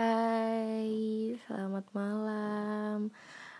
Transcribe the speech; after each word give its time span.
Hai, 0.00 1.36
selamat 1.44 1.92
malam. 1.92 3.12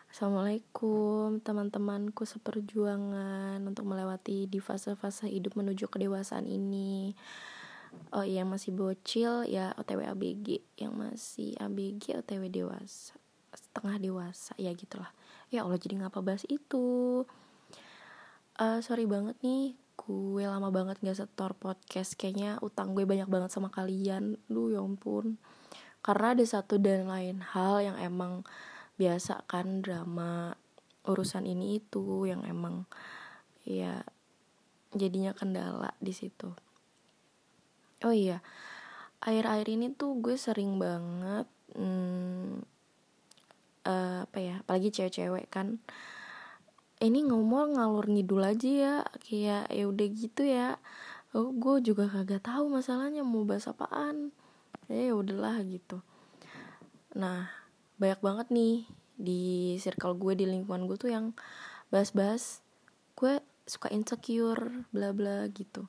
Assalamualaikum 0.09 1.37
teman-temanku 1.45 2.25
seperjuangan 2.25 3.61
untuk 3.61 3.85
melewati 3.85 4.49
di 4.49 4.57
fase-fase 4.57 5.29
hidup 5.29 5.53
menuju 5.61 5.93
kedewasaan 5.93 6.49
ini. 6.49 7.13
Oh 8.17 8.25
iya 8.25 8.49
masih 8.49 8.73
bocil 8.73 9.45
ya 9.53 9.77
OTW 9.77 10.01
ABG, 10.17 10.65
yang 10.81 10.97
masih 10.97 11.61
ABG 11.61 12.25
OTW 12.25 12.49
dewasa, 12.49 13.21
setengah 13.53 14.01
dewasa 14.01 14.57
ya 14.57 14.73
gitulah. 14.73 15.13
Ya 15.53 15.69
Allah 15.69 15.77
jadi 15.77 16.01
ngapa 16.01 16.25
bahas 16.25 16.49
itu? 16.49 17.21
Uh, 18.57 18.81
sorry 18.81 19.05
banget 19.05 19.37
nih, 19.45 19.77
gue 20.01 20.45
lama 20.49 20.73
banget 20.73 21.05
gak 21.05 21.21
setor 21.21 21.53
podcast 21.53 22.17
kayaknya 22.17 22.57
utang 22.65 22.97
gue 22.97 23.05
banyak 23.05 23.29
banget 23.29 23.53
sama 23.53 23.69
kalian 23.69 24.41
lu 24.49 24.73
ya 24.73 24.81
ampun 24.81 25.37
karena 26.01 26.33
ada 26.33 26.45
satu 26.45 26.81
dan 26.81 27.09
lain 27.09 27.45
hal 27.45 27.85
yang 27.85 27.97
emang 28.01 28.45
biasa 28.97 29.45
kan 29.49 29.85
drama 29.85 30.57
urusan 31.09 31.49
ini 31.49 31.81
itu 31.81 32.29
yang 32.29 32.45
emang 32.45 32.85
ya 33.65 34.05
jadinya 34.93 35.33
kendala 35.33 35.97
di 36.01 36.13
situ. 36.13 36.53
Oh 38.01 38.15
iya 38.17 38.41
air-air 39.21 39.69
ini 39.69 39.93
tuh 39.93 40.17
gue 40.17 40.41
sering 40.41 40.81
banget 40.81 41.45
hmm, 41.77 42.65
uh, 43.85 44.25
apa 44.25 44.39
ya 44.41 44.55
apalagi 44.65 44.89
cewek-cewek 44.89 45.53
kan 45.53 45.77
ini 47.01 47.25
ngomong 47.29 47.77
ngalur 47.77 48.09
ngidul 48.09 48.45
aja 48.45 48.69
ya 48.69 48.95
kayak 49.25 49.69
ya 49.73 49.85
udah 49.89 50.09
gitu 50.13 50.43
ya. 50.45 50.77
Oh 51.37 51.53
gue 51.55 51.81
juga 51.85 52.11
kagak 52.11 52.45
tahu 52.45 52.73
masalahnya 52.73 53.23
mau 53.23 53.47
bahas 53.47 53.71
apaan 53.71 54.35
ya 54.91 55.15
udahlah 55.15 55.63
gitu. 55.63 56.03
Nah 57.15 57.47
banyak 58.01 58.21
banget 58.25 58.47
nih 58.51 58.75
di 59.21 59.77
circle 59.77 60.17
gue 60.17 60.33
di 60.35 60.47
lingkungan 60.49 60.89
gue 60.89 60.97
tuh 60.97 61.13
yang 61.13 61.37
bahas-bahas 61.93 62.65
gue 63.15 63.39
suka 63.69 63.93
insecure 63.93 64.89
bla 64.91 65.15
bla 65.15 65.47
gitu. 65.53 65.87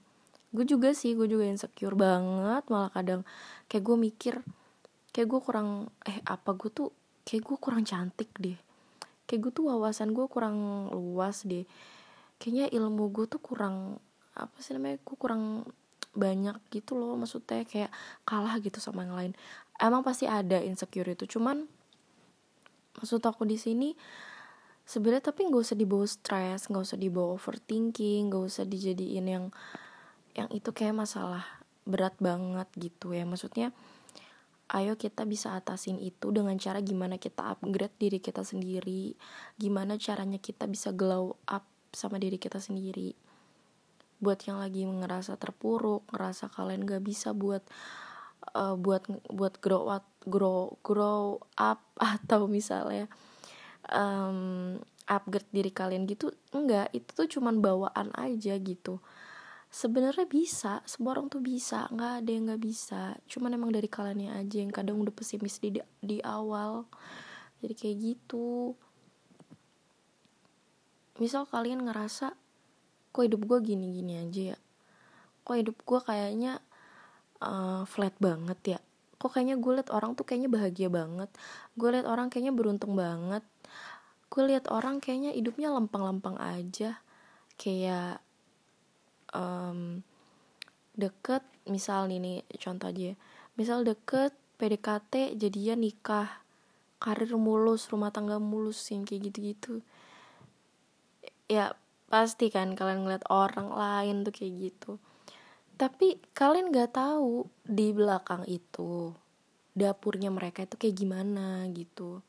Gue 0.51 0.67
juga 0.67 0.91
sih 0.91 1.15
gue 1.15 1.25
juga 1.25 1.47
insecure 1.47 1.95
banget 1.95 2.67
malah 2.67 2.91
kadang 2.91 3.21
kayak 3.71 3.83
gue 3.87 3.97
mikir 3.97 4.35
kayak 5.15 5.27
gue 5.31 5.41
kurang 5.41 5.89
eh 6.03 6.19
apa 6.27 6.53
gue 6.53 6.69
tuh 6.69 6.89
kayak 7.23 7.43
gue 7.47 7.57
kurang 7.57 7.83
cantik 7.87 8.29
deh. 8.37 8.59
Kayak 9.25 9.39
gue 9.47 9.51
tuh 9.55 9.65
wawasan 9.71 10.11
gue 10.11 10.27
kurang 10.27 10.91
luas 10.91 11.47
deh. 11.47 11.63
Kayaknya 12.37 12.67
ilmu 12.75 13.09
gue 13.15 13.25
tuh 13.31 13.39
kurang 13.39 13.97
apa 14.35 14.55
sih 14.59 14.75
namanya 14.75 14.99
gue 14.99 15.15
kurang 15.15 15.63
banyak 16.11 16.59
gitu 16.71 16.99
loh 16.99 17.15
maksudnya 17.15 17.63
kayak 17.63 17.91
kalah 18.27 18.59
gitu 18.59 18.83
sama 18.83 19.07
yang 19.07 19.15
lain. 19.15 19.33
Emang 19.79 20.03
pasti 20.03 20.27
ada 20.27 20.59
insecure 20.59 21.07
itu 21.07 21.25
cuman 21.25 21.65
maksud 22.99 23.23
aku 23.23 23.47
di 23.47 23.55
sini 23.55 23.95
sebenarnya 24.83 25.31
tapi 25.31 25.47
nggak 25.47 25.63
usah 25.63 25.77
dibawa 25.79 26.03
stres 26.03 26.67
nggak 26.67 26.83
usah 26.83 26.99
dibawa 26.99 27.39
overthinking 27.39 28.27
nggak 28.27 28.43
usah 28.43 28.67
dijadiin 28.67 29.25
yang 29.25 29.45
yang 30.35 30.49
itu 30.51 30.75
kayak 30.75 30.95
masalah 30.95 31.43
berat 31.87 32.13
banget 32.19 32.67
gitu 32.75 33.15
ya. 33.15 33.23
Maksudnya 33.23 33.71
ayo 34.71 34.95
kita 34.95 35.27
bisa 35.27 35.55
atasin 35.55 35.99
itu 35.99 36.31
dengan 36.31 36.55
cara 36.55 36.79
gimana 36.79 37.19
kita 37.19 37.55
upgrade 37.55 37.95
diri 37.99 38.19
kita 38.23 38.47
sendiri 38.47 39.19
gimana 39.59 39.99
caranya 39.99 40.39
kita 40.39 40.63
bisa 40.63 40.95
glow 40.95 41.35
up 41.43 41.67
sama 41.91 42.15
diri 42.15 42.39
kita 42.39 42.63
sendiri 42.63 43.11
buat 44.21 44.39
yang 44.45 44.61
lagi 44.61 44.85
ngerasa 44.85 45.35
terpuruk 45.41 46.05
ngerasa 46.13 46.53
kalian 46.53 46.85
gak 46.85 47.01
bisa 47.01 47.33
buat 47.33 47.65
uh, 48.53 48.77
buat 48.77 49.09
buat 49.27 49.57
grow 49.59 49.89
up 49.89 50.05
grow 50.23 50.77
grow 50.85 51.41
up 51.57 51.81
atau 52.15 52.45
misalnya 52.45 53.09
um, 53.89 54.77
upgrade 55.09 55.49
diri 55.49 55.71
kalian 55.73 56.05
gitu 56.05 56.31
enggak. 56.53 56.93
Itu 56.93 57.25
tuh 57.25 57.27
cuman 57.39 57.59
bawaan 57.59 58.13
aja 58.15 58.55
gitu. 58.61 59.01
Sebenarnya 59.71 60.27
bisa 60.27 60.83
semua 60.83 61.15
orang 61.15 61.31
tuh 61.31 61.39
bisa 61.39 61.87
nggak 61.91 62.13
ada 62.23 62.29
yang 62.29 62.43
nggak 62.51 62.63
bisa. 62.63 63.15
Cuman 63.27 63.55
emang 63.55 63.71
dari 63.71 63.87
kaliannya 63.87 64.35
aja 64.35 64.57
yang 64.59 64.71
kadang 64.71 64.99
udah 64.99 65.15
pesimis 65.15 65.59
di 65.63 65.79
di 66.03 66.17
awal. 66.23 66.87
Jadi 67.63 67.73
kayak 67.75 67.97
gitu. 67.97 68.75
Misal 71.19 71.47
kalian 71.47 71.87
ngerasa 71.87 72.35
kok 73.11 73.23
hidup 73.27 73.43
gue 73.43 73.59
gini-gini 73.75 74.23
aja 74.23 74.41
ya? 74.55 74.57
Kok 75.43 75.55
hidup 75.59 75.77
gue 75.83 75.99
kayaknya 75.99 76.63
uh, 77.43 77.83
flat 77.83 78.15
banget 78.23 78.59
ya? 78.77 78.79
Kok 79.19 79.37
kayaknya 79.37 79.59
gue 79.59 79.71
liat 79.77 79.89
orang 79.93 80.15
tuh 80.17 80.25
kayaknya 80.25 80.49
bahagia 80.49 80.89
banget? 80.89 81.29
Gue 81.75 81.89
liat 81.93 82.07
orang 82.07 82.31
kayaknya 82.31 82.55
beruntung 82.55 82.95
banget? 82.95 83.43
Gue 84.31 84.43
liat 84.47 84.65
orang 84.71 85.03
kayaknya 85.03 85.35
hidupnya 85.35 85.69
lempeng-lempeng 85.75 86.39
aja. 86.39 87.03
Kayak 87.59 88.23
um, 89.35 90.01
deket 90.95 91.43
misal 91.67 92.07
nih, 92.09 92.17
nih 92.17 92.37
contoh 92.57 92.89
aja 92.89 93.13
ya. 93.13 93.15
misal 93.59 93.83
deket 93.83 94.33
PDKT 94.57 95.35
jadinya 95.35 95.75
nikah. 95.75 96.29
Karir 97.01 97.33
mulus 97.33 97.89
rumah 97.89 98.13
tangga 98.13 98.37
mulus 98.37 98.77
yang 98.93 99.03
kayak 99.03 99.33
gitu-gitu. 99.33 99.81
Ya 101.49 101.73
pasti 102.11 102.51
kan 102.51 102.75
kalian 102.75 103.07
ngeliat 103.07 103.23
orang 103.31 103.71
lain 103.71 104.27
tuh 104.27 104.35
kayak 104.35 104.53
gitu. 104.59 104.91
Tapi 105.79 106.19
kalian 106.35 106.69
gak 106.69 106.99
tahu 106.99 107.47
di 107.63 107.95
belakang 107.95 108.43
itu 108.45 109.15
dapurnya 109.71 110.27
mereka 110.27 110.67
itu 110.67 110.75
kayak 110.75 110.95
gimana 110.99 111.63
gitu. 111.71 112.19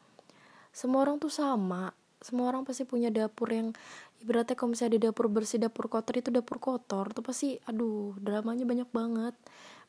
Semua 0.70 1.02
orang 1.02 1.18
tuh 1.18 1.28
sama. 1.28 1.90
Semua 2.22 2.54
orang 2.54 2.62
pasti 2.62 2.86
punya 2.86 3.10
dapur 3.10 3.50
yang 3.50 3.74
ibaratnya 4.22 4.54
kalau 4.54 4.72
misalnya 4.72 4.94
di 4.96 5.02
dapur 5.10 5.26
bersih 5.26 5.58
dapur 5.58 5.90
kotor 5.90 6.14
itu 6.14 6.30
dapur 6.30 6.62
kotor 6.62 7.10
tuh 7.10 7.26
pasti 7.26 7.58
aduh 7.66 8.14
dramanya 8.22 8.62
banyak 8.62 8.88
banget. 8.94 9.34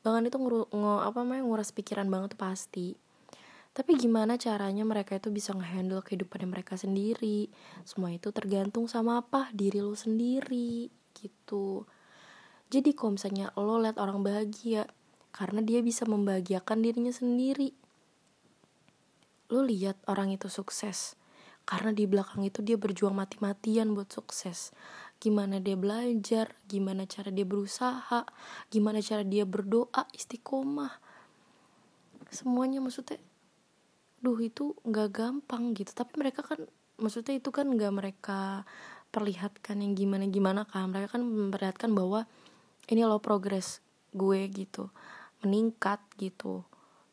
Banget 0.03 0.33
itu 0.33 0.37
nguru, 0.41 0.67
nge, 0.73 0.93
apa 1.07 1.17
namanya 1.23 1.43
nguras 1.45 1.69
pikiran 1.71 2.09
banget 2.09 2.35
tuh 2.35 2.41
pasti 2.41 2.87
tapi 3.73 3.97
gimana 3.97 4.37
caranya 4.37 4.85
mereka 4.85 5.17
itu 5.17 5.33
bisa 5.33 5.49
ngehandle 5.57 6.05
kehidupan 6.05 6.45
mereka 6.45 6.77
sendiri? 6.77 7.49
Semua 7.81 8.13
itu 8.13 8.29
tergantung 8.29 8.85
sama 8.85 9.25
apa? 9.25 9.49
Diri 9.49 9.81
lo 9.81 9.97
sendiri 9.97 10.93
gitu. 11.17 11.89
Jadi 12.69 12.93
kalau 12.93 13.17
misalnya 13.17 13.49
lo 13.57 13.81
liat 13.81 13.97
orang 13.97 14.21
bahagia 14.21 14.85
karena 15.33 15.65
dia 15.65 15.81
bisa 15.81 16.05
membahagiakan 16.05 16.85
dirinya 16.85 17.09
sendiri. 17.09 17.73
Lo 19.49 19.65
lihat 19.65 19.97
orang 20.05 20.29
itu 20.29 20.53
sukses 20.53 21.17
karena 21.65 21.89
di 21.97 22.05
belakang 22.05 22.45
itu 22.45 22.61
dia 22.61 22.77
berjuang 22.77 23.17
mati-matian 23.17 23.97
buat 23.97 24.13
sukses. 24.13 24.69
Gimana 25.17 25.57
dia 25.57 25.73
belajar 25.73 26.53
gimana 26.69 27.09
cara 27.09 27.33
dia 27.33 27.47
berusaha 27.49 28.21
gimana 28.69 29.01
cara 29.01 29.25
dia 29.25 29.49
berdoa 29.49 30.05
istiqomah. 30.13 30.93
Semuanya 32.29 32.77
maksudnya 32.77 33.17
duh 34.23 34.39
itu 34.39 34.73
nggak 34.87 35.09
gampang 35.11 35.75
gitu. 35.75 35.91
Tapi 35.91 36.15
mereka 36.15 36.41
kan 36.41 36.63
maksudnya 36.95 37.35
itu 37.35 37.51
kan 37.51 37.67
nggak 37.67 37.91
mereka 37.91 38.63
perlihatkan 39.11 39.83
yang 39.83 39.93
gimana 39.93 40.25
gimana 40.31 40.63
kan. 40.63 40.89
Mereka 40.89 41.19
kan 41.19 41.23
memperlihatkan 41.27 41.91
bahwa 41.91 42.25
ini 42.87 43.03
loh 43.03 43.19
progres 43.19 43.83
gue 44.15 44.47
gitu 44.47 44.87
meningkat 45.43 45.99
gitu. 46.15 46.63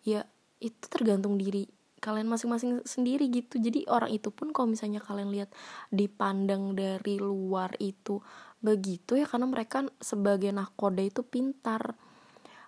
Ya 0.06 0.24
itu 0.62 0.86
tergantung 0.86 1.34
diri 1.34 1.66
kalian 2.00 2.30
masing-masing 2.30 2.86
sendiri 2.86 3.26
gitu. 3.28 3.58
Jadi 3.58 3.84
orang 3.90 4.14
itu 4.14 4.30
pun 4.30 4.54
kalau 4.54 4.70
misalnya 4.70 5.02
kalian 5.02 5.34
lihat 5.34 5.50
dipandang 5.90 6.78
dari 6.78 7.18
luar 7.18 7.74
itu 7.82 8.22
begitu 8.60 9.16
ya 9.16 9.24
karena 9.24 9.48
mereka 9.48 9.88
sebagai 10.04 10.52
nakoda 10.52 11.00
itu 11.00 11.24
pintar 11.24 11.96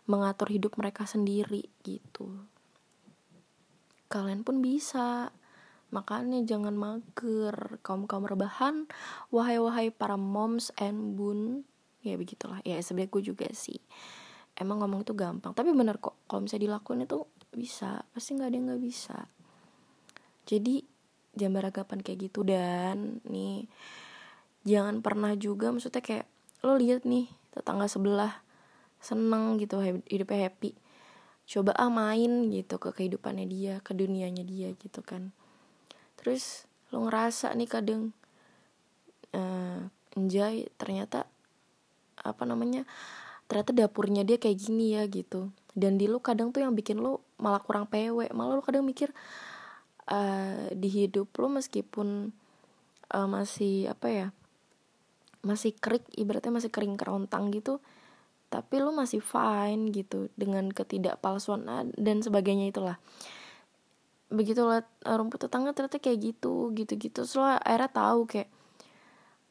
mengatur 0.09 0.48
hidup 0.48 0.80
mereka 0.80 1.04
sendiri 1.04 1.69
gitu 1.84 2.32
kalian 4.12 4.44
pun 4.44 4.60
bisa. 4.60 5.32
Makanya 5.88 6.44
jangan 6.44 6.76
mager. 6.76 7.80
Kaum 7.80 8.04
kaum 8.04 8.28
rebahan 8.28 8.84
wahai 9.32 9.56
wahai 9.56 9.88
para 9.88 10.20
moms 10.20 10.68
and 10.76 11.16
bun. 11.16 11.64
Ya 12.04 12.20
begitulah. 12.20 12.60
Ya 12.68 12.76
sebenarnya 12.84 13.09
gue 13.09 13.22
juga 13.32 13.48
sih. 13.56 13.80
Emang 14.53 14.84
ngomong 14.84 15.09
itu 15.09 15.16
gampang. 15.16 15.56
Tapi 15.56 15.72
bener 15.72 15.97
kok 15.97 16.20
kalau 16.28 16.44
misalnya 16.44 16.68
dilakuin 16.68 17.09
itu 17.09 17.24
bisa. 17.56 18.04
Pasti 18.12 18.36
nggak 18.36 18.48
ada 18.53 18.56
yang 18.60 18.66
nggak 18.68 18.84
bisa. 18.84 19.18
Jadi 20.44 20.84
jangan 21.32 21.65
beragapan 21.65 21.98
kayak 22.04 22.18
gitu. 22.28 22.44
Dan 22.44 23.24
nih 23.24 23.65
jangan 24.68 25.00
pernah 25.00 25.32
juga 25.41 25.72
maksudnya 25.72 26.04
kayak 26.04 26.28
lo 26.62 26.78
lihat 26.78 27.03
nih 27.03 27.26
tetangga 27.50 27.91
sebelah 27.91 28.44
seneng 29.03 29.58
gitu 29.58 29.82
hidupnya 29.82 30.47
happy 30.47 30.78
coba 31.47 31.74
ah 31.77 31.92
main 31.92 32.48
gitu 32.48 32.78
ke 32.78 32.94
kehidupannya 32.94 33.47
dia 33.50 33.74
ke 33.83 33.92
dunianya 33.92 34.47
dia 34.47 34.72
gitu 34.78 35.03
kan. 35.03 35.34
Terus 36.21 36.66
lo 36.94 37.09
ngerasa 37.09 37.53
nih 37.56 37.68
kadang 37.68 38.03
uh, 39.34 39.89
enjoy 40.15 40.68
ternyata 40.78 41.27
apa 42.22 42.42
namanya 42.47 42.86
ternyata 43.50 43.74
dapurnya 43.74 44.22
dia 44.22 44.39
kayak 44.39 44.59
gini 44.59 44.97
ya 44.97 45.04
gitu. 45.10 45.50
Dan 45.72 45.97
di 45.97 46.04
lu 46.04 46.21
kadang 46.21 46.53
tuh 46.53 46.62
yang 46.62 46.77
bikin 46.77 47.00
lu 47.00 47.18
malah 47.41 47.60
kurang 47.65 47.89
pewe 47.89 48.28
malah 48.30 48.54
lu 48.54 48.62
kadang 48.62 48.84
mikir 48.84 49.10
uh, 50.09 50.68
di 50.72 50.89
hidup 50.89 51.33
lu 51.41 51.48
meskipun 51.50 52.30
uh, 53.12 53.28
masih 53.28 53.91
apa 53.91 54.09
ya 54.09 54.27
masih 55.42 55.74
kering 55.74 56.06
ibaratnya 56.15 56.54
masih 56.54 56.71
kering 56.71 56.94
kerontang 56.94 57.50
gitu 57.50 57.83
tapi 58.53 58.84
lu 58.84 58.93
masih 58.93 59.25
fine 59.25 59.89
gitu 59.89 60.28
dengan 60.37 60.69
ketidakpalsuan 60.69 61.89
dan 61.97 62.16
sebagainya 62.21 62.69
itulah. 62.69 63.01
Begitu 64.28 64.60
liat 64.60 64.84
rumput 65.09 65.49
tetangga 65.49 65.72
ternyata 65.72 65.97
kayak 65.97 66.21
gitu 66.21 66.77
gitu 66.77 66.93
gitu 67.01 67.25
soalnya 67.25 67.65
akhirnya 67.65 67.91
tahu 67.93 68.21
kayak 68.28 68.49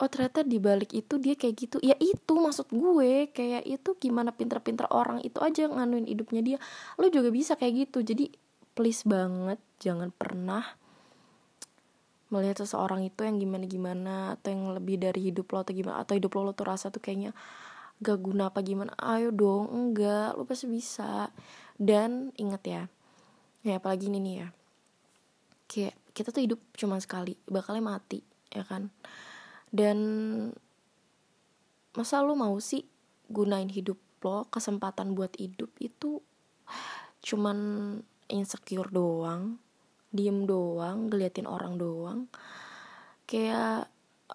oh 0.01 0.09
ternyata 0.09 0.41
di 0.41 0.57
balik 0.57 0.93
itu 0.93 1.17
dia 1.17 1.33
kayak 1.33 1.55
gitu. 1.57 1.77
Ya 1.81 1.97
itu 1.97 2.33
maksud 2.37 2.69
gue 2.69 3.29
kayak 3.33 3.65
itu 3.65 3.89
gimana 3.97 4.29
pinter-pinter 4.29 4.85
orang 4.93 5.21
itu 5.25 5.41
aja 5.41 5.65
nganuin 5.65 6.05
hidupnya 6.05 6.41
dia. 6.45 6.57
Lo 7.01 7.09
juga 7.09 7.33
bisa 7.33 7.57
kayak 7.57 7.89
gitu. 7.89 8.05
Jadi 8.05 8.29
please 8.77 9.05
banget 9.05 9.57
jangan 9.81 10.13
pernah 10.13 10.65
melihat 12.31 12.63
seseorang 12.63 13.03
itu 13.03 13.27
yang 13.27 13.37
gimana 13.37 13.65
gimana 13.67 14.15
atau 14.39 14.55
yang 14.55 14.71
lebih 14.71 14.95
dari 14.97 15.29
hidup 15.29 15.51
lo 15.51 15.67
atau 15.67 15.75
gimana 15.75 15.99
atau 15.99 16.15
hidup 16.15 16.31
lo 16.39 16.47
lo 16.47 16.53
tuh 16.55 16.63
rasa 16.63 16.87
tuh 16.87 17.03
kayaknya 17.03 17.35
gak 18.01 18.19
guna 18.19 18.49
apa 18.49 18.65
gimana. 18.65 18.91
Ayo 18.97 19.29
dong 19.29 19.69
enggak 19.69 20.35
lo 20.35 20.43
pasti 20.43 20.65
bisa. 20.65 21.29
Dan 21.77 22.33
inget 22.37 22.63
ya 22.65 22.83
ya 23.61 23.77
apalagi 23.77 24.09
ini 24.09 24.19
nih 24.21 24.35
ya. 24.41 24.47
Kayak 25.69 25.95
kita 26.11 26.29
tuh 26.33 26.43
hidup 26.43 26.59
cuma 26.75 26.97
sekali 26.97 27.37
bakalnya 27.47 27.95
mati 27.95 28.19
ya 28.51 28.65
kan? 28.65 28.89
Dan 29.71 29.97
masa 31.95 32.25
lu 32.25 32.35
mau 32.35 32.57
sih 32.59 32.83
gunain 33.31 33.69
hidup 33.71 33.97
lo 34.21 34.45
kesempatan 34.53 35.17
buat 35.17 35.33
hidup 35.33 35.73
itu 35.81 36.21
cuman 37.25 37.57
insecure 38.29 38.93
doang 38.93 39.57
diem 40.11 40.43
doang 40.43 41.07
ngeliatin 41.07 41.47
orang 41.47 41.79
doang. 41.79 42.27
Kayak 43.25 43.87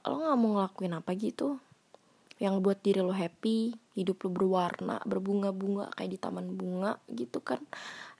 lo 0.09 0.17
nggak 0.17 0.39
mau 0.41 0.51
ngelakuin 0.57 0.97
apa 0.97 1.11
gitu 1.15 1.61
yang 2.37 2.61
buat 2.61 2.85
diri 2.85 3.01
lo 3.01 3.17
happy 3.17 3.73
hidup 3.97 4.29
lo 4.29 4.31
berwarna 4.33 5.01
berbunga-bunga 5.09 5.89
kayak 5.97 6.11
di 6.13 6.19
taman 6.21 6.53
bunga 6.53 7.01
gitu 7.09 7.41
kan 7.41 7.65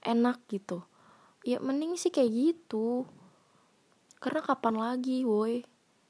enak 0.01 0.41
gitu. 0.49 0.81
Ya 1.45 1.61
mending 1.61 1.95
sih 1.95 2.09
kayak 2.09 2.33
gitu. 2.33 3.05
Karena 4.17 4.41
kapan 4.41 4.75
lagi 4.81 5.21
woi? 5.23 5.63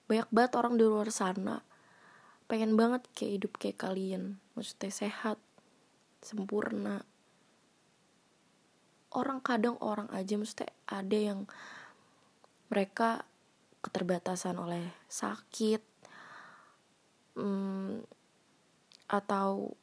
Banyak 0.08 0.32
banget 0.32 0.54
orang 0.56 0.80
di 0.80 0.84
luar 0.88 1.12
sana. 1.12 1.60
Pengen 2.48 2.80
banget 2.80 3.04
kayak 3.12 3.44
hidup 3.44 3.54
kayak 3.60 3.78
kalian. 3.78 4.40
Maksudnya 4.56 4.90
sehat 4.90 5.38
sempurna. 6.24 7.04
Orang 9.12 9.44
kadang 9.44 9.76
orang 9.84 10.08
aja 10.16 10.40
maksudnya 10.40 10.72
ada 10.88 11.18
yang 11.18 11.40
mereka 12.72 13.28
keterbatasan 13.84 14.60
oleh 14.60 14.96
sakit 15.08 15.80
hmm, 17.38 18.02
atau 19.08 19.78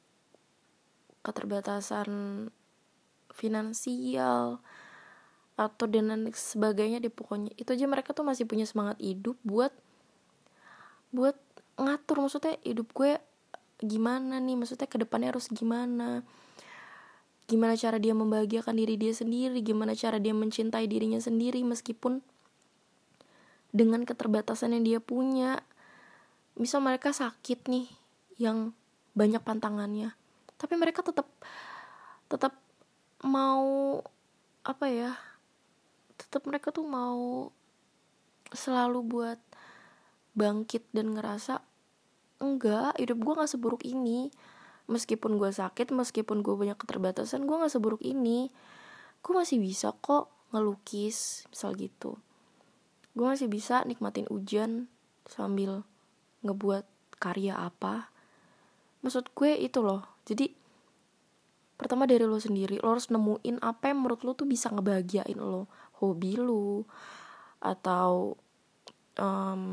keterbatasan 1.25 2.11
finansial 3.33 4.61
atau 5.55 5.87
dan 5.87 6.29
sebagainya 6.35 6.99
di 6.99 7.09
pokoknya. 7.09 7.55
Itu 7.55 7.73
aja 7.79 7.87
mereka 7.87 8.11
tuh 8.12 8.27
masih 8.27 8.45
punya 8.45 8.67
semangat 8.67 8.99
hidup 8.99 9.39
buat 9.47 9.71
buat 11.15 11.39
ngatur. 11.79 12.27
Maksudnya 12.27 12.59
hidup 12.67 12.91
gue 12.91 13.23
gimana 13.81 14.43
nih? 14.43 14.59
Maksudnya 14.59 14.91
ke 14.91 14.99
depannya 14.99 15.31
harus 15.31 15.47
gimana? 15.49 16.27
Gimana 17.47 17.79
cara 17.79 18.03
dia 18.03 18.17
membahagiakan 18.17 18.75
diri 18.75 18.99
dia 18.99 19.15
sendiri? 19.15 19.62
Gimana 19.62 19.95
cara 19.95 20.19
dia 20.19 20.35
mencintai 20.35 20.91
dirinya 20.91 21.23
sendiri? 21.23 21.62
Meskipun 21.62 22.21
dengan 23.75 24.06
keterbatasan 24.06 24.75
yang 24.75 24.85
dia 24.87 25.01
punya 25.03 25.62
misal 26.55 26.83
mereka 26.83 27.11
sakit 27.11 27.67
nih 27.67 27.87
yang 28.39 28.75
banyak 29.15 29.43
pantangannya. 29.43 30.15
Tapi 30.59 30.75
mereka 30.79 31.03
tetap 31.03 31.27
tetap 32.31 32.56
mau 33.25 34.01
apa 34.65 34.87
ya 34.89 35.12
tetap 36.17 36.47
mereka 36.49 36.73
tuh 36.73 36.87
mau 36.87 37.51
selalu 38.55 39.01
buat 39.03 39.41
bangkit 40.35 40.87
dan 40.95 41.15
ngerasa 41.15 41.62
enggak 42.43 42.95
hidup 42.99 43.19
gue 43.23 43.35
gak 43.39 43.51
seburuk 43.51 43.83
ini. 43.87 44.31
Meskipun 44.85 45.41
gue 45.41 45.49
sakit 45.49 45.91
meskipun 45.91 46.45
gue 46.45 46.55
banyak 46.55 46.77
keterbatasan 46.77 47.47
gue 47.49 47.56
gak 47.56 47.73
seburuk 47.73 48.03
ini. 48.05 48.51
Gue 49.25 49.33
masih 49.35 49.59
bisa 49.59 49.95
kok 49.97 50.31
ngelukis 50.53 51.49
misal 51.51 51.75
gitu. 51.75 52.21
Gue 53.15 53.27
masih 53.27 53.47
bisa 53.47 53.83
nikmatin 53.87 54.27
hujan 54.29 54.91
sambil 55.27 55.87
ngebuat 56.44 56.85
karya 57.17 57.56
apa. 57.56 58.12
Maksud 59.00 59.32
gue 59.32 59.52
itu 59.56 59.81
loh. 59.81 60.05
Jadi 60.29 60.52
pertama 61.75 62.06
dari 62.06 62.23
lo 62.23 62.38
sendiri 62.38 62.79
lo 62.79 62.94
harus 62.94 63.11
nemuin 63.11 63.58
apa 63.61 63.91
yang 63.91 64.05
menurut 64.05 64.23
lo 64.23 64.32
tuh 64.37 64.46
bisa 64.46 64.70
ngebahagiain 64.70 65.41
lo. 65.41 65.67
Hobi 65.99 66.37
lo 66.37 66.85
atau 67.64 68.37
um, 69.17 69.64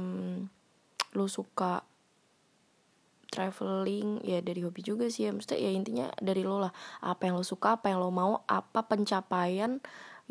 lo 1.11 1.25
suka 1.27 1.83
traveling 3.31 4.19
ya 4.27 4.43
dari 4.43 4.63
hobi 4.63 4.83
juga 4.83 5.07
sih 5.07 5.27
ya. 5.27 5.31
Maksudnya 5.31 5.59
ya 5.59 5.71
intinya 5.71 6.07
dari 6.19 6.43
lo 6.43 6.59
lah. 6.59 6.73
Apa 7.03 7.27
yang 7.27 7.39
lo 7.39 7.45
suka 7.45 7.79
apa 7.79 7.91
yang 7.91 7.99
lo 7.99 8.11
mau 8.11 8.43
apa 8.47 8.87
pencapaian 8.87 9.79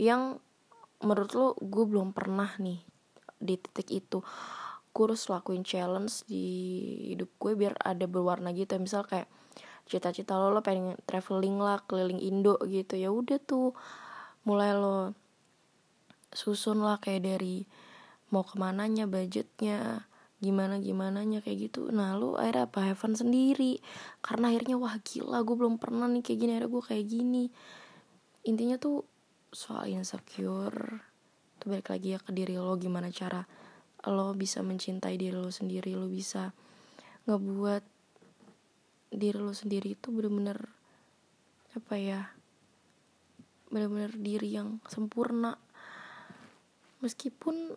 yang 0.01 0.41
menurut 1.01 1.33
lo 1.33 1.47
gue 1.61 1.85
belum 1.89 2.13
pernah 2.13 2.53
nih 2.61 2.81
di 3.41 3.57
titik 3.57 3.89
itu 3.89 4.21
gue 5.01 5.09
harus 5.09 5.33
lakuin 5.33 5.65
challenge 5.65 6.29
di 6.29 6.45
hidup 7.17 7.33
gue 7.41 7.57
biar 7.57 7.73
ada 7.81 8.05
berwarna 8.05 8.53
gitu. 8.53 8.77
Misal 8.77 9.09
kayak 9.09 9.33
cita-cita 9.89 10.37
lo 10.37 10.53
lo 10.53 10.61
pengen 10.61 11.01
traveling 11.09 11.57
lah 11.57 11.81
keliling 11.89 12.21
Indo 12.21 12.61
gitu. 12.69 13.01
Ya 13.01 13.09
udah 13.09 13.41
tuh 13.41 13.73
mulai 14.45 14.77
lo 14.77 15.17
susun 16.37 16.85
lah 16.85 17.01
kayak 17.01 17.25
dari 17.25 17.65
mau 18.29 18.45
ke 18.45 18.61
mananya 18.61 19.09
budgetnya 19.09 20.05
gimana 20.45 20.77
gimana 20.85 21.25
nya 21.25 21.41
kayak 21.41 21.73
gitu. 21.73 21.89
Nah 21.89 22.21
lu 22.21 22.37
akhirnya 22.37 22.69
apa? 22.69 22.93
Heaven 22.93 23.17
sendiri. 23.17 23.81
Karena 24.21 24.53
akhirnya 24.53 24.77
wah 24.77 25.01
gila 25.01 25.41
gue 25.41 25.57
belum 25.57 25.81
pernah 25.81 26.13
nih 26.13 26.21
kayak 26.21 26.39
gini 26.45 26.51
akhirnya 26.61 26.73
gue 26.77 26.83
kayak 26.85 27.07
gini. 27.09 27.45
Intinya 28.45 28.77
tuh 28.77 29.09
soal 29.49 29.89
insecure 29.89 31.09
tuh 31.57 31.73
balik 31.73 31.89
lagi 31.89 32.13
ya 32.13 32.21
ke 32.21 32.37
diri 32.37 32.61
lo 32.61 32.77
gimana 32.77 33.09
cara 33.09 33.49
lo 34.09 34.33
bisa 34.33 34.65
mencintai 34.65 35.21
diri 35.21 35.37
lo 35.37 35.53
sendiri 35.53 35.93
lo 35.93 36.09
bisa 36.09 36.57
ngebuat 37.29 37.85
diri 39.13 39.39
lo 39.39 39.53
sendiri 39.53 39.99
itu 39.99 40.09
bener-bener 40.09 40.71
apa 41.77 41.95
ya 41.99 42.21
bener-bener 43.71 44.13
diri 44.19 44.59
yang 44.59 44.83
sempurna. 44.91 45.55
Meskipun 47.01 47.73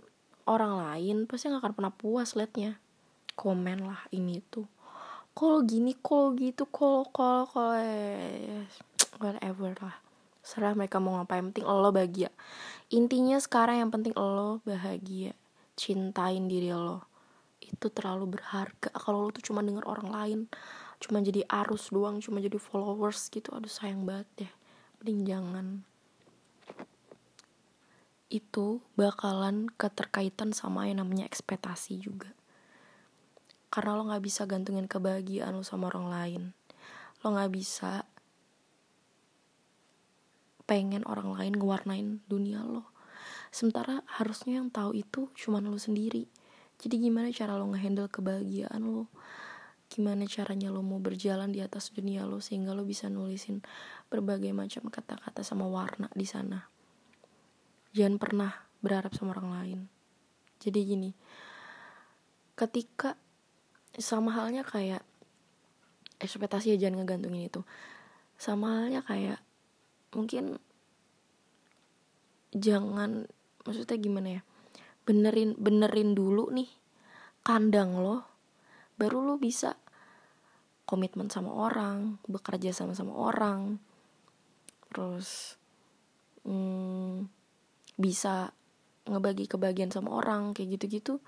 orang 0.50 0.84
lain 0.84 1.30
pasti 1.30 1.48
gak 1.48 1.62
akan 1.62 1.74
pernah 1.78 1.94
puas 1.94 2.34
liatnya. 2.34 2.82
Komen 3.38 3.86
lah 3.86 4.02
ini 4.10 4.42
tuh. 4.50 4.66
Kalau 5.34 5.66
gini 5.66 5.98
kalau 5.98 6.34
gitu 6.38 6.70
kalau 6.70 7.06
kalau 7.10 7.46
kalau 7.46 7.78
whatever 9.22 9.74
lah. 9.82 9.98
Serah 10.44 10.76
mereka 10.76 11.00
mau 11.00 11.16
ngapain 11.22 11.54
penting 11.54 11.66
lo 11.66 11.90
bahagia. 11.94 12.30
Intinya 12.92 13.40
sekarang 13.40 13.80
yang 13.80 13.90
penting 13.94 14.14
lo 14.18 14.60
bahagia 14.66 15.38
cintain 15.74 16.46
diri 16.46 16.70
lo. 16.72 17.06
Itu 17.64 17.90
terlalu 17.90 18.38
berharga. 18.38 18.94
Kalau 18.94 19.26
lo 19.26 19.30
tuh 19.34 19.44
cuma 19.44 19.66
denger 19.66 19.86
orang 19.86 20.10
lain 20.10 20.42
cuma 21.04 21.20
jadi 21.20 21.44
arus 21.44 21.92
doang 21.92 22.24
cuma 22.24 22.40
jadi 22.40 22.56
followers 22.56 23.28
gitu 23.28 23.52
aduh 23.52 23.68
sayang 23.68 24.08
banget 24.08 24.28
deh. 24.40 24.52
Mending 25.02 25.20
jangan. 25.28 25.68
Itu 28.32 28.80
bakalan 28.96 29.68
keterkaitan 29.76 30.56
sama 30.56 30.88
yang 30.88 31.04
namanya 31.04 31.28
ekspektasi 31.28 32.00
juga. 32.00 32.32
Karena 33.68 34.00
lo 34.00 34.08
nggak 34.08 34.24
bisa 34.24 34.48
gantungin 34.48 34.88
kebahagiaan 34.88 35.60
lo 35.60 35.66
sama 35.66 35.92
orang 35.92 36.08
lain. 36.08 36.44
Lo 37.20 37.36
nggak 37.36 37.52
bisa 37.52 38.08
pengen 40.64 41.04
orang 41.04 41.36
lain 41.36 41.54
ngewarnain 41.60 42.24
dunia 42.32 42.64
lo 42.64 42.93
sementara 43.54 44.02
harusnya 44.10 44.58
yang 44.58 44.74
tahu 44.74 44.98
itu 44.98 45.30
cuma 45.38 45.62
lo 45.62 45.78
sendiri. 45.78 46.26
Jadi 46.82 46.98
gimana 46.98 47.30
cara 47.30 47.54
lo 47.54 47.70
ngehandle 47.70 48.10
kebahagiaan 48.10 48.82
lo? 48.82 49.14
Gimana 49.94 50.26
caranya 50.26 50.74
lo 50.74 50.82
mau 50.82 50.98
berjalan 50.98 51.54
di 51.54 51.62
atas 51.62 51.94
dunia 51.94 52.26
lo 52.26 52.42
sehingga 52.42 52.74
lo 52.74 52.82
bisa 52.82 53.14
nulisin 53.14 53.62
berbagai 54.10 54.50
macam 54.58 54.90
kata-kata 54.90 55.46
sama 55.46 55.70
warna 55.70 56.10
di 56.18 56.26
sana? 56.26 56.66
Jangan 57.94 58.18
pernah 58.18 58.50
berharap 58.82 59.14
sama 59.14 59.38
orang 59.38 59.50
lain. 59.54 59.80
Jadi 60.58 60.80
gini 60.82 61.12
ketika 62.58 63.14
sama 63.98 64.34
halnya 64.34 64.66
kayak 64.66 65.06
ekspektasi 66.18 66.74
ya 66.74 66.88
jangan 66.90 67.06
ngegantungin 67.06 67.54
itu. 67.54 67.62
Sama 68.34 68.82
halnya 68.82 69.06
kayak 69.06 69.38
mungkin 70.18 70.58
jangan 72.54 73.30
maksudnya 73.64 73.98
gimana 74.00 74.30
ya? 74.40 74.42
Benerin 75.04 75.56
benerin 75.60 76.16
dulu 76.16 76.48
nih 76.52 76.70
kandang 77.44 78.00
lo 78.00 78.24
baru 78.96 79.20
lo 79.26 79.36
bisa 79.36 79.76
komitmen 80.88 81.28
sama 81.32 81.52
orang 81.52 82.22
bekerja 82.28 82.76
sama 82.76 82.94
sama 82.96 83.16
orang. 83.16 83.80
Terus 84.92 85.58
hmm, 86.46 87.28
bisa 87.98 88.54
ngebagi 89.04 89.50
kebagian 89.50 89.92
sama 89.92 90.16
orang 90.16 90.56
kayak 90.56 90.80
gitu-gitu. 90.80 91.20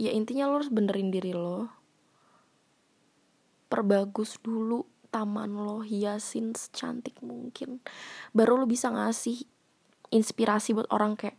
Ya 0.00 0.10
intinya 0.16 0.48
lo 0.48 0.62
harus 0.62 0.72
benerin 0.72 1.12
diri 1.12 1.36
lo. 1.36 1.68
Perbagus 3.70 4.40
dulu 4.42 4.82
taman 5.12 5.54
lo 5.54 5.82
hiasin 5.84 6.56
secantik 6.56 7.20
mungkin. 7.20 7.82
Baru 8.32 8.58
lo 8.58 8.66
bisa 8.66 8.90
ngasih 8.90 9.44
inspirasi 10.10 10.74
buat 10.74 10.90
orang 10.90 11.14
kayak 11.18 11.38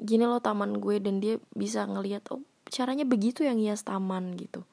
gini 0.00 0.26
lo 0.26 0.42
taman 0.42 0.82
gue 0.82 0.98
dan 0.98 1.22
dia 1.22 1.38
bisa 1.54 1.86
ngelihat 1.86 2.26
oh 2.34 2.42
caranya 2.68 3.06
begitu 3.06 3.46
yang 3.46 3.60
hias 3.60 3.86
taman 3.86 4.34
gitu. 4.34 4.66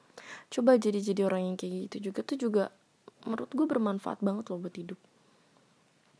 Coba 0.50 0.76
jadi 0.80 0.98
jadi 0.98 1.28
orang 1.28 1.52
yang 1.52 1.56
kayak 1.56 1.88
gitu 1.88 2.12
juga 2.12 2.20
tuh 2.26 2.36
juga 2.40 2.64
menurut 3.28 3.50
gue 3.52 3.66
bermanfaat 3.68 4.18
banget 4.24 4.50
lo 4.50 4.58
buat 4.58 4.74
hidup. 4.74 4.98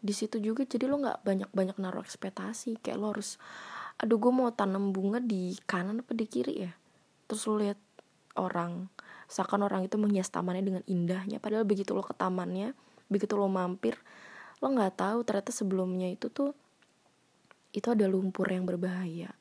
Di 0.02 0.14
situ 0.14 0.38
juga 0.38 0.62
jadi 0.62 0.86
lo 0.86 1.02
nggak 1.02 1.26
banyak 1.26 1.50
banyak 1.50 1.76
naruh 1.82 2.04
ekspektasi 2.04 2.78
kayak 2.78 2.98
lo 3.00 3.16
harus 3.16 3.40
aduh 3.98 4.18
gue 4.20 4.32
mau 4.32 4.50
tanam 4.54 4.94
bunga 4.94 5.18
di 5.18 5.58
kanan 5.66 6.04
apa 6.04 6.12
di 6.14 6.26
kiri 6.28 6.54
ya? 6.68 6.72
Terus 7.26 7.42
lo 7.50 7.58
lihat 7.58 7.78
orang 8.38 8.88
seakan 9.28 9.64
orang 9.64 9.88
itu 9.88 9.96
menghias 9.96 10.28
tamannya 10.28 10.64
dengan 10.64 10.84
indahnya 10.84 11.40
padahal 11.40 11.64
begitu 11.64 11.96
lo 11.96 12.04
ke 12.04 12.12
tamannya 12.12 12.76
begitu 13.08 13.36
lo 13.36 13.48
mampir 13.48 13.96
lo 14.60 14.68
nggak 14.68 15.00
tahu 15.00 15.24
ternyata 15.24 15.52
sebelumnya 15.52 16.08
itu 16.12 16.28
tuh 16.28 16.52
itu 17.72 17.88
ada 17.88 18.04
lumpur 18.04 18.48
yang 18.48 18.68
berbahaya 18.68 19.32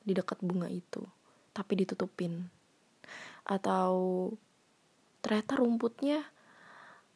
di 0.00 0.12
dekat 0.16 0.40
bunga 0.40 0.66
itu 0.72 1.04
tapi 1.52 1.82
ditutupin. 1.82 2.48
Atau 3.44 3.92
ternyata 5.20 5.60
rumputnya 5.60 6.24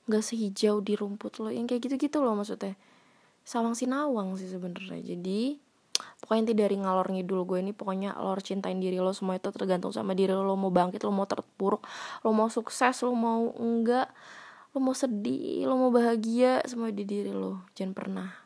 nggak 0.05 0.21
sehijau 0.21 0.85
di 0.85 0.93
rumput 1.01 1.41
lo 1.41 1.49
yang 1.49 1.65
kayak 1.65 1.89
gitu-gitu 1.89 2.21
loh 2.21 2.37
maksudnya. 2.37 2.77
Sawang 3.45 3.73
sinawang 3.73 4.37
sih 4.37 4.49
sebenarnya. 4.51 5.01
Jadi 5.01 5.57
pokoknya 5.95 6.41
inti 6.45 6.55
dari 6.59 6.77
ngalor 6.77 7.09
ngidul 7.15 7.47
gue 7.47 7.59
ini 7.63 7.73
pokoknya 7.73 8.19
lo 8.19 8.35
harus 8.35 8.45
cintain 8.45 8.77
diri 8.83 8.99
lo 8.99 9.15
semua 9.15 9.39
itu 9.39 9.49
tergantung 9.55 9.95
sama 9.95 10.13
diri 10.13 10.37
lo. 10.37 10.45
Lo 10.45 10.59
mau 10.61 10.69
bangkit 10.69 11.01
lo 11.07 11.13
mau 11.15 11.25
terpuruk 11.25 11.81
lo 12.27 12.31
mau 12.37 12.53
sukses 12.53 13.01
lo 13.01 13.17
mau 13.17 13.55
enggak 13.57 14.11
lo 14.75 14.83
mau 14.83 14.93
sedih 14.93 15.71
lo 15.71 15.79
mau 15.79 15.91
bahagia 15.95 16.61
semua 16.69 16.93
di 16.93 17.07
diri 17.07 17.33
lo. 17.33 17.65
Jangan 17.73 17.95
pernah 17.97 18.44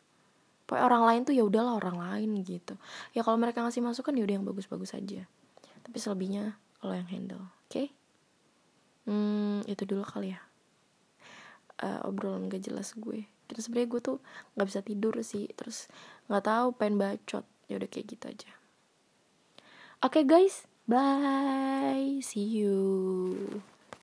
pokoknya 0.68 0.84
orang 0.84 1.02
lain 1.08 1.20
tuh 1.24 1.32
ya 1.32 1.42
udahlah 1.48 1.80
orang 1.80 1.96
lain 1.96 2.44
gitu. 2.44 2.76
Ya 3.16 3.24
kalau 3.24 3.40
mereka 3.40 3.64
ngasih 3.64 3.80
masukan 3.80 4.12
ya 4.12 4.22
udah 4.28 4.34
yang 4.36 4.44
bagus-bagus 4.44 4.92
aja. 4.92 5.24
Tapi 5.80 5.96
selebihnya 5.96 6.60
lo 6.84 6.92
yang 6.92 7.08
handle 7.08 7.40
oke? 7.40 7.72
Okay? 7.72 7.88
hmm 9.08 9.64
itu 9.64 9.88
dulu 9.88 10.04
kali 10.04 10.36
ya. 10.36 10.40
Uh, 11.80 12.04
obrolan 12.04 12.52
gak 12.52 12.68
jelas 12.68 12.92
gue. 12.92 13.24
Dan 13.48 13.56
sebenarnya 13.64 13.88
gue 13.88 14.00
tuh 14.04 14.18
nggak 14.54 14.68
bisa 14.68 14.80
tidur 14.84 15.16
sih. 15.24 15.48
Terus 15.56 15.88
nggak 16.28 16.44
tahu 16.44 16.66
pengen 16.76 17.00
bacot. 17.00 17.48
Ya 17.72 17.80
udah 17.80 17.88
kayak 17.88 18.06
gitu 18.12 18.24
aja. 18.28 18.52
Oke 20.04 20.20
okay, 20.20 20.24
guys. 20.28 20.68
Bye. 20.84 22.20
See 22.20 22.44
you 22.44 23.64